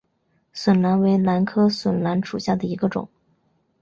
[0.51, 3.07] 笋兰为兰科笋兰属下的一个种。